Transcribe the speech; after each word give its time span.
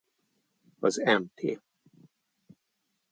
Az 0.79 0.97
Mt. 0.97 1.61